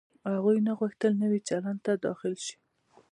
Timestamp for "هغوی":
0.33-0.57